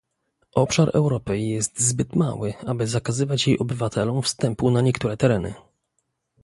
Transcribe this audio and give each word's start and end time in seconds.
Obszar 0.55 0.89
Europy 0.93 1.37
jest 1.39 1.79
zbyt 1.81 2.15
mały, 2.15 2.53
aby 2.67 2.87
zakazywać 2.87 3.47
jej 3.47 3.59
obywatelom 3.59 4.21
wstępu 4.21 4.71
na 4.71 4.81
niektóre 4.81 5.17
tereny 5.17 5.53